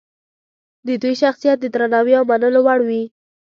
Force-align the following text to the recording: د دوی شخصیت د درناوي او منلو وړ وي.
د 0.87 0.89
دوی 1.01 1.13
شخصیت 1.21 1.57
د 1.61 1.65
درناوي 1.73 2.13
او 2.19 2.23
منلو 2.29 2.59
وړ 2.65 2.79
وي. 2.87 3.03